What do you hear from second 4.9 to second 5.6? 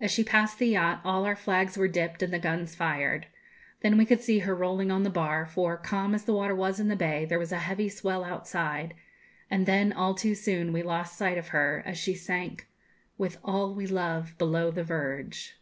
on the bar,